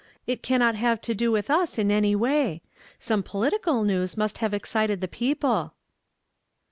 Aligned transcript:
It 0.25 0.41
cannot 0.41 0.73
have 0.73 0.99
to 1.01 1.13
do 1.13 1.31
with 1.31 1.51
us 1.51 1.77
in 1.77 1.91
any 1.91 2.15
way. 2.15 2.63
Some 2.97 3.21
political 3.21 3.83
news 3.83 4.17
must 4.17 4.39
have 4.39 4.51
excited 4.51 4.99
the 4.99 5.07
people." 5.07 5.75